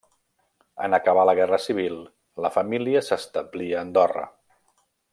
[0.85, 1.99] En acabar la Guerra Civil
[2.47, 4.29] la família s’establí a Andorra.